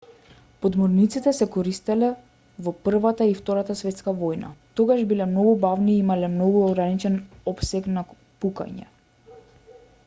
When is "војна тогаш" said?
4.23-5.05